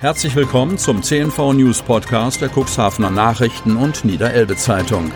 Herzlich 0.00 0.34
willkommen 0.34 0.78
zum 0.78 1.02
CNV 1.02 1.52
News 1.52 1.82
Podcast 1.82 2.40
der 2.40 2.48
Cuxhavener 2.48 3.10
Nachrichten 3.10 3.76
und 3.76 4.02
Niederelbe 4.02 4.56
Zeitung. 4.56 5.12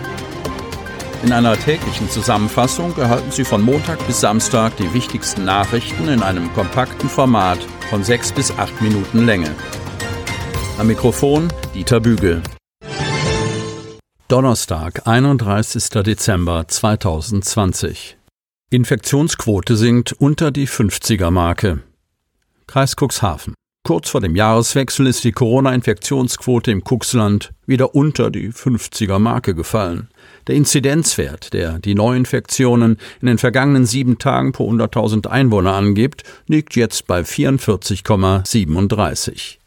In 1.22 1.32
einer 1.32 1.56
täglichen 1.56 2.10
Zusammenfassung 2.10 2.94
erhalten 2.98 3.30
Sie 3.30 3.46
von 3.46 3.62
Montag 3.62 4.06
bis 4.06 4.20
Samstag 4.20 4.76
die 4.76 4.92
wichtigsten 4.92 5.46
Nachrichten 5.46 6.08
in 6.08 6.22
einem 6.22 6.52
kompakten 6.52 7.08
Format 7.08 7.60
von 7.88 8.04
sechs 8.04 8.30
bis 8.30 8.50
acht 8.58 8.78
Minuten 8.82 9.24
Länge. 9.24 9.54
Am 10.76 10.86
Mikrofon 10.86 11.50
Dieter 11.74 12.00
Bügel. 12.00 12.42
Donnerstag, 14.28 15.06
31. 15.06 15.88
Dezember 16.04 16.68
2020. 16.68 18.18
Infektionsquote 18.68 19.78
sinkt 19.78 20.12
unter 20.12 20.50
die 20.50 20.68
50er 20.68 21.30
Marke. 21.30 21.82
Kreis 22.66 22.96
Cuxhaven. 22.96 23.54
Kurz 23.86 24.08
vor 24.08 24.22
dem 24.22 24.34
Jahreswechsel 24.34 25.06
ist 25.06 25.24
die 25.24 25.32
Corona-Infektionsquote 25.32 26.70
im 26.70 26.82
Cuxland 26.82 27.52
wieder 27.66 27.94
unter 27.94 28.30
die 28.30 28.50
50er 28.50 29.18
Marke 29.18 29.54
gefallen. 29.54 30.08
Der 30.46 30.54
Inzidenzwert, 30.54 31.52
der 31.52 31.80
die 31.80 31.94
Neuinfektionen 31.94 32.96
in 33.20 33.26
den 33.26 33.36
vergangenen 33.36 33.84
sieben 33.84 34.16
Tagen 34.16 34.52
pro 34.52 34.72
100.000 34.72 35.26
Einwohner 35.26 35.74
angibt, 35.74 36.22
liegt 36.46 36.76
jetzt 36.76 37.06
bei 37.06 37.20
44,37. 37.20 39.58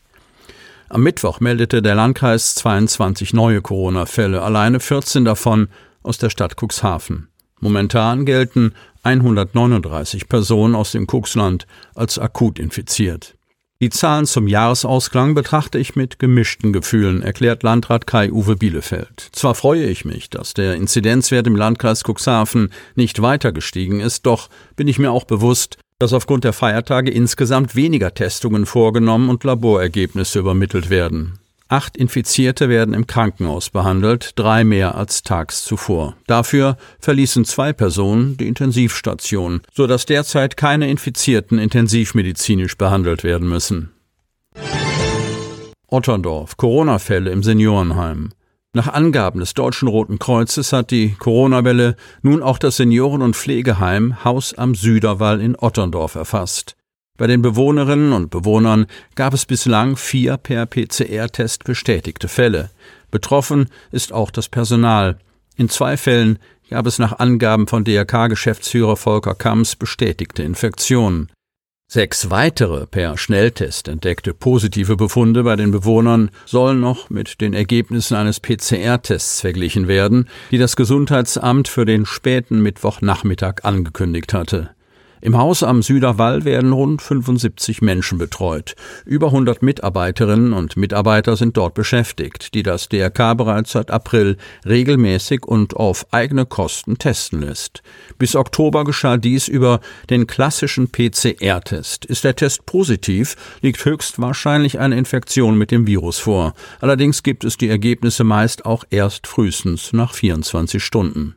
Am 0.90 1.04
Mittwoch 1.04 1.40
meldete 1.40 1.84
der 1.84 1.94
Landkreis 1.94 2.56
22 2.56 3.36
neue 3.36 3.62
Corona-Fälle, 3.62 4.42
alleine 4.42 4.80
14 4.80 5.26
davon 5.26 5.68
aus 6.02 6.18
der 6.18 6.32
Stadt 6.32 6.56
Cuxhaven. 6.60 7.28
Momentan 7.60 8.26
gelten 8.26 8.74
139 9.04 10.28
Personen 10.28 10.74
aus 10.74 10.94
dem 10.94 11.06
Cuxland 11.06 11.68
als 11.94 12.18
akut 12.18 12.58
infiziert. 12.58 13.36
Die 13.80 13.92
Zahlen 13.92 14.26
zum 14.26 14.48
Jahresausklang 14.48 15.36
betrachte 15.36 15.78
ich 15.78 15.96
mit 15.96 16.18
gemischten 16.18 16.74
Gefühlen, 16.74 17.22
erklärt 17.22 17.62
Landrat 17.62 18.08
Kai-Uwe 18.08 18.56
Bielefeld. 18.56 19.30
Zwar 19.34 19.54
freue 19.54 19.86
ich 19.86 20.04
mich, 20.04 20.32
dass 20.32 20.56
der 20.56 20.74
Inzidenzwert 20.74 21.46
im 21.46 21.56
Landkreis 21.56 22.02
Cuxhaven 22.04 22.72
nicht 22.96 23.22
weiter 23.22 23.52
gestiegen 23.52 24.00
ist, 24.00 24.26
doch 24.26 24.50
bin 24.76 24.88
ich 24.88 24.98
mir 24.98 25.12
auch 25.12 25.26
bewusst, 25.26 25.78
dass 26.00 26.14
aufgrund 26.14 26.44
der 26.44 26.54
Feiertage 26.54 27.12
insgesamt 27.12 27.76
weniger 27.76 28.16
Testungen 28.16 28.66
vorgenommen 28.66 29.30
und 29.30 29.44
Laborergebnisse 29.44 30.40
übermittelt 30.40 30.90
werden. 30.90 31.38
Acht 31.70 31.98
Infizierte 31.98 32.70
werden 32.70 32.94
im 32.94 33.08
Krankenhaus 33.08 33.70
behandelt, 33.70 34.32
drei 34.38 34.64
mehr 34.64 34.96
als 34.96 35.22
tags 35.22 35.66
zuvor. 35.66 36.16
Dafür 36.26 36.78
verließen 37.00 37.44
zwei 37.44 37.74
Personen 37.74 38.38
die 38.38 38.48
Intensivstation, 38.48 39.62
so 39.74 39.86
dass 39.86 40.06
derzeit 40.06 40.56
keine 40.56 40.90
Infizierten 40.90 41.60
intensivmedizinisch 41.60 42.78
behandelt 42.78 43.26
werden 43.26 43.50
müssen. 43.50 43.92
Otterndorf, 45.88 46.56
Corona-Fälle 46.56 47.32
im 47.32 47.44
Seniorenheim. 47.44 48.30
Nach 48.72 48.88
Angaben 48.88 49.42
des 49.42 49.54
Deutschen 49.54 49.90
Roten 49.90 50.20
Kreuzes 50.20 50.72
hat 50.72 50.92
die 50.92 51.16
Corona-Welle 51.16 51.98
nun 52.22 52.44
auch 52.44 52.60
das 52.60 52.78
Senioren- 52.78 53.22
und 53.22 53.36
Pflegeheim 53.36 54.24
Haus 54.24 54.54
am 54.54 54.74
Süderwall 54.74 55.42
in 55.42 55.58
Otterndorf 55.58 56.16
erfasst. 56.16 56.77
Bei 57.18 57.26
den 57.28 57.42
Bewohnerinnen 57.42 58.14
und 58.14 58.30
Bewohnern 58.30 58.86
gab 59.16 59.34
es 59.34 59.46
bislang 59.46 59.98
vier 59.98 60.38
per 60.38 60.68
PCR-Test 60.68 61.64
bestätigte 61.64 62.28
Fälle. 62.28 62.70
Betroffen 63.10 63.70
ist 63.92 64.14
auch 64.14 64.30
das 64.30 64.50
Personal. 64.50 65.18
In 65.56 65.70
zwei 65.70 65.98
Fällen 65.98 66.38
gab 66.70 66.86
es 66.86 67.00
nach 67.00 67.18
Angaben 67.18 67.68
von 67.68 67.84
DRK-Geschäftsführer 67.84 68.98
Volker 68.98 69.34
Kamms 69.34 69.76
bestätigte 69.76 70.44
Infektionen. 70.44 71.32
Sechs 71.90 72.30
weitere 72.30 72.86
per 72.86 73.18
Schnelltest 73.18 73.88
entdeckte 73.88 74.34
positive 74.34 74.98
Befunde 74.98 75.44
bei 75.44 75.56
den 75.56 75.72
Bewohnern 75.72 76.32
sollen 76.46 76.82
noch 76.82 77.10
mit 77.10 77.40
den 77.40 77.54
Ergebnissen 77.54 78.16
eines 78.16 78.42
PCR-Tests 78.42 79.40
verglichen 79.40 79.88
werden, 79.88 80.28
die 80.52 80.58
das 80.58 80.76
Gesundheitsamt 80.76 81.70
für 81.70 81.86
den 81.86 82.06
späten 82.06 82.62
Mittwochnachmittag 82.62 83.64
angekündigt 83.64 84.34
hatte. 84.34 84.72
Im 85.20 85.38
Haus 85.38 85.64
am 85.64 85.82
Süderwall 85.82 86.46
werden 86.46 86.74
rund 86.74 87.02
75 87.02 87.82
Menschen 87.82 88.18
betreut. 88.18 88.76
Über 89.06 89.28
100 89.28 89.64
Mitarbeiterinnen 89.64 90.54
und 90.54 90.78
Mitarbeiter 90.78 91.36
sind 91.36 91.58
dort 91.58 91.74
beschäftigt, 91.74 92.54
die 92.54 92.64
das 92.64 92.88
DRK 92.90 93.34
bereits 93.34 93.72
seit 93.72 93.90
April 93.90 94.38
regelmäßig 94.66 95.46
und 95.46 95.76
auf 95.76 96.06
eigene 96.12 96.46
Kosten 96.46 96.98
testen 96.98 97.42
lässt. 97.42 97.82
Bis 98.18 98.36
Oktober 98.36 98.84
geschah 98.84 99.18
dies 99.18 99.48
über 99.48 99.80
den 100.10 100.28
klassischen 100.28 100.92
PCR-Test. 100.92 102.06
Ist 102.06 102.24
der 102.24 102.36
Test 102.36 102.66
positiv, 102.66 103.36
liegt 103.62 103.84
höchstwahrscheinlich 103.84 104.80
eine 104.80 104.98
Infektion 104.98 105.58
mit 105.58 105.72
dem 105.72 105.88
Virus 105.88 106.20
vor. 106.20 106.54
Allerdings 106.80 107.24
gibt 107.24 107.44
es 107.44 107.58
die 107.58 107.70
Ergebnisse 107.70 108.24
meist 108.24 108.66
auch 108.66 108.84
erst 108.90 109.26
frühestens 109.26 109.94
nach 109.94 110.14
24 110.14 110.84
Stunden. 110.84 111.36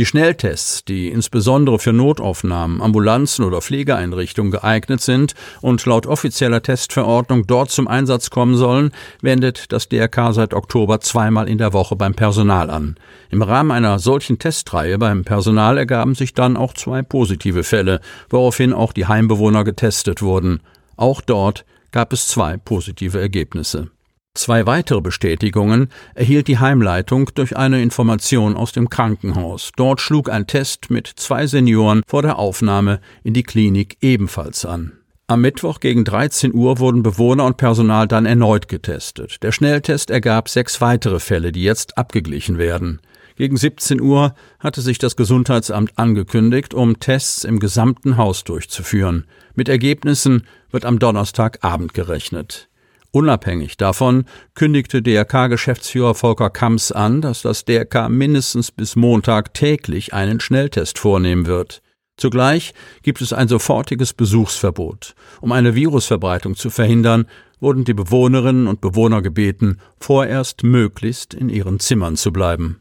Die 0.00 0.06
Schnelltests, 0.06 0.82
die 0.86 1.08
insbesondere 1.08 1.78
für 1.78 1.92
Notaufnahmen, 1.92 2.80
Ambulanzen 2.80 3.44
oder 3.44 3.60
Pflegeeinrichtungen 3.60 4.50
geeignet 4.50 5.02
sind 5.02 5.34
und 5.60 5.84
laut 5.84 6.06
offizieller 6.06 6.62
Testverordnung 6.62 7.46
dort 7.46 7.70
zum 7.70 7.86
Einsatz 7.86 8.30
kommen 8.30 8.56
sollen, 8.56 8.92
wendet 9.20 9.70
das 9.72 9.90
DRK 9.90 10.32
seit 10.32 10.54
Oktober 10.54 11.00
zweimal 11.00 11.50
in 11.50 11.58
der 11.58 11.74
Woche 11.74 11.96
beim 11.96 12.14
Personal 12.14 12.70
an. 12.70 12.96
Im 13.28 13.42
Rahmen 13.42 13.72
einer 13.72 13.98
solchen 13.98 14.38
Testreihe 14.38 14.96
beim 14.96 15.26
Personal 15.26 15.76
ergaben 15.76 16.14
sich 16.14 16.32
dann 16.32 16.56
auch 16.56 16.72
zwei 16.72 17.02
positive 17.02 17.62
Fälle, 17.62 18.00
woraufhin 18.30 18.72
auch 18.72 18.94
die 18.94 19.04
Heimbewohner 19.04 19.64
getestet 19.64 20.22
wurden. 20.22 20.60
Auch 20.96 21.20
dort 21.20 21.66
gab 21.90 22.14
es 22.14 22.26
zwei 22.26 22.56
positive 22.56 23.20
Ergebnisse. 23.20 23.90
Zwei 24.34 24.64
weitere 24.64 25.00
Bestätigungen 25.00 25.88
erhielt 26.14 26.46
die 26.46 26.58
Heimleitung 26.58 27.30
durch 27.34 27.56
eine 27.56 27.82
Information 27.82 28.56
aus 28.56 28.70
dem 28.70 28.88
Krankenhaus. 28.88 29.72
Dort 29.76 30.00
schlug 30.00 30.30
ein 30.30 30.46
Test 30.46 30.88
mit 30.88 31.08
zwei 31.08 31.48
Senioren 31.48 32.02
vor 32.06 32.22
der 32.22 32.38
Aufnahme 32.38 33.00
in 33.24 33.34
die 33.34 33.42
Klinik 33.42 33.96
ebenfalls 34.00 34.64
an. 34.64 34.92
Am 35.26 35.40
Mittwoch 35.40 35.80
gegen 35.80 36.04
13 36.04 36.54
Uhr 36.54 36.78
wurden 36.78 37.02
Bewohner 37.02 37.44
und 37.44 37.56
Personal 37.56 38.06
dann 38.06 38.24
erneut 38.24 38.68
getestet. 38.68 39.42
Der 39.42 39.52
Schnelltest 39.52 40.10
ergab 40.10 40.48
sechs 40.48 40.80
weitere 40.80 41.20
Fälle, 41.20 41.50
die 41.50 41.62
jetzt 41.62 41.98
abgeglichen 41.98 42.56
werden. 42.56 43.00
Gegen 43.36 43.56
17 43.56 44.00
Uhr 44.00 44.34
hatte 44.58 44.80
sich 44.80 44.98
das 44.98 45.16
Gesundheitsamt 45.16 45.98
angekündigt, 45.98 46.72
um 46.72 47.00
Tests 47.00 47.44
im 47.44 47.58
gesamten 47.58 48.16
Haus 48.16 48.44
durchzuführen. 48.44 49.24
Mit 49.54 49.68
Ergebnissen 49.68 50.46
wird 50.70 50.84
am 50.84 50.98
Donnerstagabend 50.98 51.94
gerechnet. 51.94 52.69
Unabhängig 53.12 53.76
davon 53.76 54.24
kündigte 54.54 55.02
DRK-Geschäftsführer 55.02 56.14
Volker 56.14 56.50
Kamps 56.50 56.92
an, 56.92 57.20
dass 57.20 57.42
das 57.42 57.64
DRK 57.64 58.08
mindestens 58.08 58.70
bis 58.70 58.94
Montag 58.94 59.52
täglich 59.52 60.14
einen 60.14 60.38
Schnelltest 60.38 60.98
vornehmen 60.98 61.46
wird. 61.46 61.82
Zugleich 62.16 62.74
gibt 63.02 63.20
es 63.22 63.32
ein 63.32 63.48
sofortiges 63.48 64.12
Besuchsverbot. 64.12 65.14
Um 65.40 65.52
eine 65.52 65.74
Virusverbreitung 65.74 66.54
zu 66.54 66.70
verhindern, 66.70 67.26
wurden 67.60 67.84
die 67.84 67.94
Bewohnerinnen 67.94 68.66
und 68.66 68.80
Bewohner 68.80 69.22
gebeten, 69.22 69.78
vorerst 69.98 70.62
möglichst 70.62 71.34
in 71.34 71.48
ihren 71.48 71.80
Zimmern 71.80 72.16
zu 72.16 72.32
bleiben. 72.32 72.80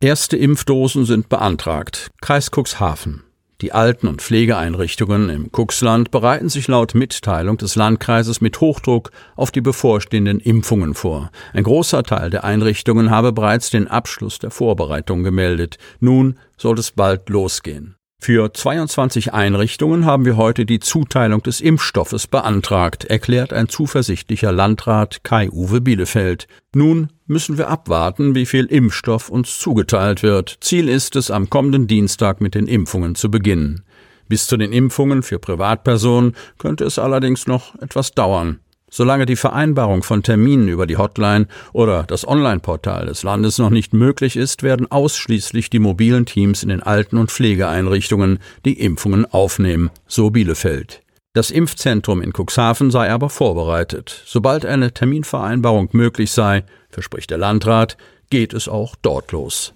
Erste 0.00 0.36
Impfdosen 0.36 1.06
sind 1.06 1.28
beantragt. 1.28 2.10
Kreis 2.20 2.50
Cuxhaven. 2.50 3.24
Die 3.60 3.72
Alten- 3.72 4.06
und 4.06 4.22
Pflegeeinrichtungen 4.22 5.30
im 5.30 5.50
Cuxland 5.50 6.12
bereiten 6.12 6.48
sich 6.48 6.68
laut 6.68 6.94
Mitteilung 6.94 7.56
des 7.56 7.74
Landkreises 7.74 8.40
mit 8.40 8.60
Hochdruck 8.60 9.10
auf 9.34 9.50
die 9.50 9.60
bevorstehenden 9.60 10.38
Impfungen 10.38 10.94
vor. 10.94 11.32
Ein 11.52 11.64
großer 11.64 12.04
Teil 12.04 12.30
der 12.30 12.44
Einrichtungen 12.44 13.10
habe 13.10 13.32
bereits 13.32 13.70
den 13.70 13.88
Abschluss 13.88 14.38
der 14.38 14.52
Vorbereitung 14.52 15.24
gemeldet. 15.24 15.76
Nun 15.98 16.38
soll 16.56 16.78
es 16.78 16.92
bald 16.92 17.28
losgehen. 17.30 17.97
Für 18.20 18.52
22 18.52 19.32
Einrichtungen 19.32 20.04
haben 20.04 20.24
wir 20.24 20.36
heute 20.36 20.66
die 20.66 20.80
Zuteilung 20.80 21.42
des 21.42 21.60
Impfstoffes 21.60 22.26
beantragt, 22.26 23.04
erklärt 23.04 23.52
ein 23.52 23.68
zuversichtlicher 23.68 24.50
Landrat 24.50 25.22
Kai-Uwe 25.22 25.80
Bielefeld. 25.80 26.48
Nun 26.74 27.08
müssen 27.26 27.58
wir 27.58 27.68
abwarten, 27.68 28.34
wie 28.34 28.44
viel 28.44 28.66
Impfstoff 28.66 29.30
uns 29.30 29.58
zugeteilt 29.58 30.22
wird. 30.24 30.58
Ziel 30.60 30.88
ist 30.88 31.14
es, 31.14 31.30
am 31.30 31.48
kommenden 31.48 31.86
Dienstag 31.86 32.40
mit 32.40 32.54
den 32.54 32.66
Impfungen 32.66 33.14
zu 33.14 33.30
beginnen. 33.30 33.84
Bis 34.28 34.46
zu 34.46 34.56
den 34.56 34.72
Impfungen 34.72 35.22
für 35.22 35.38
Privatpersonen 35.38 36.34
könnte 36.58 36.84
es 36.84 36.98
allerdings 36.98 37.46
noch 37.46 37.76
etwas 37.80 38.12
dauern. 38.12 38.58
Solange 38.90 39.26
die 39.26 39.36
Vereinbarung 39.36 40.02
von 40.02 40.22
Terminen 40.22 40.68
über 40.68 40.86
die 40.86 40.96
Hotline 40.96 41.46
oder 41.72 42.04
das 42.04 42.26
Online-Portal 42.26 43.06
des 43.06 43.22
Landes 43.22 43.58
noch 43.58 43.70
nicht 43.70 43.92
möglich 43.92 44.36
ist, 44.36 44.62
werden 44.62 44.90
ausschließlich 44.90 45.70
die 45.70 45.78
mobilen 45.78 46.26
Teams 46.26 46.62
in 46.62 46.70
den 46.70 46.82
Alten- 46.82 47.18
und 47.18 47.30
Pflegeeinrichtungen 47.30 48.38
die 48.64 48.80
Impfungen 48.80 49.26
aufnehmen, 49.26 49.90
so 50.06 50.30
Bielefeld. 50.30 51.02
Das 51.34 51.50
Impfzentrum 51.50 52.22
in 52.22 52.32
Cuxhaven 52.32 52.90
sei 52.90 53.10
aber 53.10 53.28
vorbereitet. 53.28 54.22
Sobald 54.26 54.64
eine 54.64 54.92
Terminvereinbarung 54.92 55.90
möglich 55.92 56.32
sei, 56.32 56.64
verspricht 56.88 57.30
der 57.30 57.38
Landrat, 57.38 57.96
geht 58.30 58.54
es 58.54 58.68
auch 58.68 58.96
dort 59.00 59.32
los. 59.32 59.74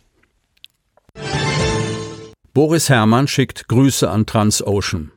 Boris 2.55 2.89
Herrmann 2.89 3.29
schickt 3.29 3.69
Grüße 3.69 4.11
an 4.11 4.27
Transocean. 4.27 5.13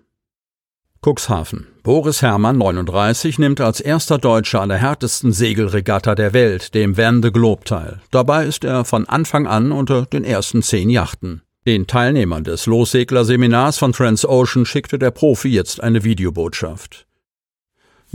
Cuxhaven. 1.06 1.68
Boris 1.84 2.24
Herrmann, 2.24 2.58
39, 2.58 3.38
nimmt 3.38 3.62
als 3.62 3.80
erster 3.80 4.18
Deutscher 4.18 4.62
an 4.62 4.70
der 4.70 4.80
härtesten 4.80 5.32
Segelregatta 5.32 6.16
der 6.16 6.34
Welt, 6.34 6.74
dem 6.74 6.96
Verne 6.96 7.32
Globe, 7.32 7.64
teil. 7.64 8.02
Dabei 8.10 8.48
ist 8.48 8.64
er 8.64 8.86
von 8.86 9.08
Anfang 9.08 9.46
an 9.46 9.72
unter 9.72 10.08
den 10.08 10.24
ersten 10.24 10.64
zehn 10.64 10.90
Yachten. 10.90 11.44
Den 11.68 11.86
Teilnehmern 11.86 12.44
des 12.44 12.66
Losseglerseminars 12.66 13.78
von 13.78 13.94
Transocean 13.94 14.66
schickte 14.66 14.98
der 14.98 15.12
Profi 15.12 15.50
jetzt 15.50 15.80
eine 15.80 16.04
Videobotschaft. 16.04 17.06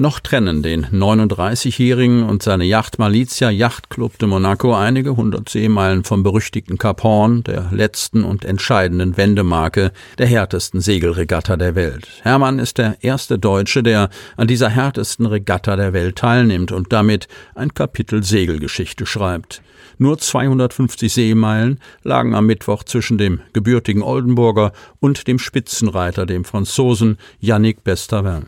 Noch 0.01 0.19
trennen 0.19 0.63
den 0.63 0.87
39-Jährigen 0.87 2.23
und 2.23 2.43
seine 2.43 2.65
Yacht 2.65 2.99
Malizia 2.99 3.51
Yacht 3.51 3.91
Club 3.91 4.17
de 4.17 4.31
Monaco 4.31 4.75
einige 4.75 5.15
hundert 5.15 5.51
Seemeilen 5.51 6.05
vom 6.05 6.23
berüchtigten 6.23 6.79
Cap 6.79 7.03
Horn, 7.03 7.45
der 7.45 7.69
letzten 7.71 8.25
und 8.25 8.47
entscheidenden 8.47 9.19
Wendemarke 9.19 9.93
der 10.17 10.27
härtesten 10.27 10.81
Segelregatta 10.81 11.59
der 11.59 11.75
Welt. 11.75 12.09
Hermann 12.23 12.59
ist 12.59 12.79
der 12.79 12.97
erste 13.03 13.39
Deutsche, 13.39 13.83
der 13.83 14.09
an 14.39 14.49
dieser 14.49 14.71
härtesten 14.71 15.27
Regatta 15.27 15.77
der 15.77 15.93
Welt 15.93 16.17
teilnimmt 16.17 16.73
und 16.73 16.95
damit 16.95 17.29
ein 17.55 17.75
Kapitel 17.75 18.23
Segelgeschichte 18.23 19.05
schreibt. 19.05 19.61
Nur 19.99 20.17
250 20.17 21.13
Seemeilen 21.13 21.79
lagen 22.05 22.35
am 22.35 22.47
Mittwoch 22.47 22.85
zwischen 22.85 23.19
dem 23.19 23.43
gebürtigen 23.53 24.03
Oldenburger 24.03 24.73
und 24.99 25.27
dem 25.27 25.39
Spitzenreiter, 25.39 26.25
dem 26.25 26.47
Franzosen 26.47 27.19
Yannick 27.39 27.85
Bestavin. 27.85 28.47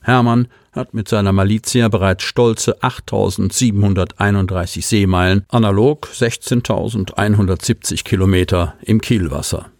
Hermann 0.00 0.48
hat 0.74 0.94
mit 0.94 1.08
seiner 1.08 1.32
Malizia 1.32 1.88
bereits 1.88 2.24
stolze 2.24 2.82
8.731 2.82 4.82
Seemeilen, 4.82 5.44
analog 5.48 6.08
16.170 6.12 8.04
Kilometer 8.04 8.74
im 8.82 9.00
Kielwasser. 9.00 9.70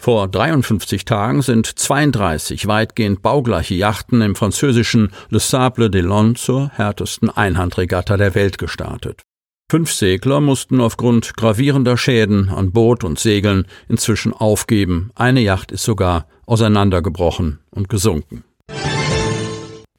Vor 0.00 0.28
53 0.28 1.04
Tagen 1.04 1.42
sind 1.42 1.66
32 1.66 2.68
weitgehend 2.68 3.20
baugleiche 3.20 3.74
Yachten 3.74 4.22
im 4.22 4.36
französischen 4.36 5.10
Le 5.28 5.40
Sable 5.40 5.90
de 5.90 6.02
Lon 6.02 6.36
zur 6.36 6.70
härtesten 6.70 7.30
Einhandregatta 7.30 8.16
der 8.16 8.36
Welt 8.36 8.58
gestartet. 8.58 9.22
Fünf 9.70 9.92
Segler 9.92 10.40
mussten 10.40 10.80
aufgrund 10.80 11.36
gravierender 11.36 11.98
Schäden 11.98 12.48
an 12.48 12.72
Boot 12.72 13.04
und 13.04 13.18
Segeln 13.18 13.66
inzwischen 13.88 14.32
aufgeben. 14.32 15.10
Eine 15.14 15.40
Yacht 15.40 15.72
ist 15.72 15.84
sogar 15.84 16.26
auseinandergebrochen 16.46 17.58
und 17.70 17.90
gesunken. 17.90 18.44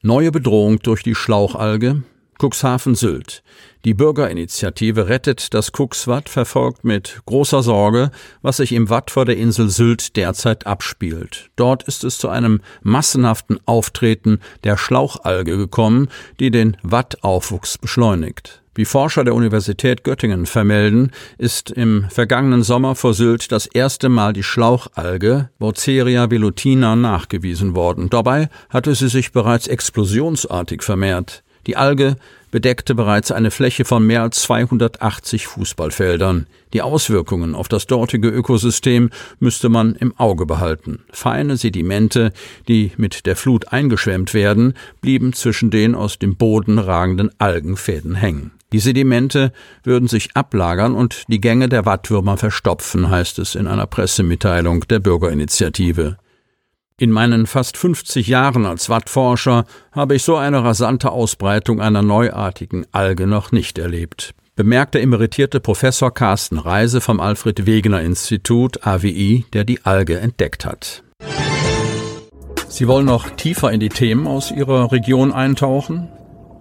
Neue 0.02 0.32
Bedrohung 0.32 0.78
durch 0.78 1.02
die 1.02 1.14
Schlauchalge. 1.14 2.02
Cuxhaven 2.38 2.94
Sylt. 2.94 3.42
Die 3.84 3.92
Bürgerinitiative 3.92 5.08
Rettet 5.08 5.52
das 5.52 5.72
Cuxwatt 5.72 6.30
verfolgt 6.30 6.84
mit 6.84 7.20
großer 7.26 7.62
Sorge, 7.62 8.10
was 8.40 8.56
sich 8.56 8.72
im 8.72 8.88
Watt 8.88 9.10
vor 9.10 9.26
der 9.26 9.36
Insel 9.36 9.68
Sylt 9.68 10.16
derzeit 10.16 10.66
abspielt. 10.66 11.50
Dort 11.56 11.82
ist 11.82 12.02
es 12.02 12.16
zu 12.16 12.30
einem 12.30 12.62
massenhaften 12.80 13.60
Auftreten 13.66 14.38
der 14.64 14.78
Schlauchalge 14.78 15.58
gekommen, 15.58 16.08
die 16.38 16.50
den 16.50 16.78
Wattaufwuchs 16.82 17.76
beschleunigt. 17.76 18.59
Wie 18.72 18.84
Forscher 18.84 19.24
der 19.24 19.34
Universität 19.34 20.04
Göttingen 20.04 20.46
vermelden, 20.46 21.10
ist 21.38 21.72
im 21.72 22.06
vergangenen 22.08 22.62
Sommer 22.62 22.94
vor 22.94 23.14
Sylt 23.14 23.50
das 23.50 23.66
erste 23.66 24.08
Mal 24.08 24.32
die 24.32 24.44
Schlauchalge 24.44 25.50
Boceria 25.58 26.30
velutina 26.30 26.94
nachgewiesen 26.94 27.74
worden. 27.74 28.10
Dabei 28.10 28.48
hatte 28.68 28.94
sie 28.94 29.08
sich 29.08 29.32
bereits 29.32 29.66
explosionsartig 29.66 30.84
vermehrt. 30.84 31.42
Die 31.66 31.76
Alge 31.76 32.16
bedeckte 32.52 32.94
bereits 32.94 33.32
eine 33.32 33.50
Fläche 33.50 33.84
von 33.84 34.06
mehr 34.06 34.22
als 34.22 34.42
280 34.42 35.48
Fußballfeldern. 35.48 36.46
Die 36.72 36.82
Auswirkungen 36.82 37.56
auf 37.56 37.66
das 37.68 37.86
dortige 37.88 38.28
Ökosystem 38.28 39.10
müsste 39.40 39.68
man 39.68 39.96
im 39.96 40.16
Auge 40.16 40.46
behalten. 40.46 41.02
Feine 41.10 41.56
Sedimente, 41.56 42.32
die 42.68 42.92
mit 42.96 43.26
der 43.26 43.34
Flut 43.34 43.72
eingeschwemmt 43.72 44.32
werden, 44.32 44.74
blieben 45.00 45.32
zwischen 45.32 45.70
den 45.70 45.96
aus 45.96 46.18
dem 46.20 46.36
Boden 46.36 46.78
ragenden 46.78 47.30
Algenfäden 47.38 48.14
hängen. 48.14 48.52
Die 48.72 48.78
Sedimente 48.78 49.52
würden 49.82 50.08
sich 50.08 50.36
ablagern 50.36 50.94
und 50.94 51.24
die 51.28 51.40
Gänge 51.40 51.68
der 51.68 51.86
Wattwürmer 51.86 52.36
verstopfen, 52.36 53.10
heißt 53.10 53.38
es 53.40 53.54
in 53.54 53.66
einer 53.66 53.86
Pressemitteilung 53.86 54.86
der 54.88 55.00
Bürgerinitiative. 55.00 56.18
In 56.96 57.10
meinen 57.10 57.46
fast 57.46 57.76
50 57.78 58.28
Jahren 58.28 58.66
als 58.66 58.90
Wattforscher 58.90 59.64
habe 59.90 60.14
ich 60.14 60.22
so 60.22 60.36
eine 60.36 60.62
rasante 60.62 61.10
Ausbreitung 61.10 61.80
einer 61.80 62.02
neuartigen 62.02 62.84
Alge 62.92 63.26
noch 63.26 63.52
nicht 63.52 63.78
erlebt, 63.78 64.34
bemerkt 64.54 64.94
der 64.94 65.02
emeritierte 65.02 65.60
Professor 65.60 66.12
Carsten 66.12 66.58
Reise 66.58 67.00
vom 67.00 67.18
Alfred 67.18 67.64
Wegener 67.64 68.02
Institut 68.02 68.86
AWI, 68.86 69.46
der 69.54 69.64
die 69.64 69.84
Alge 69.86 70.20
entdeckt 70.20 70.66
hat. 70.66 71.02
Sie 72.68 72.86
wollen 72.86 73.06
noch 73.06 73.30
tiefer 73.30 73.72
in 73.72 73.80
die 73.80 73.88
Themen 73.88 74.26
aus 74.26 74.50
Ihrer 74.50 74.92
Region 74.92 75.32
eintauchen? 75.32 76.08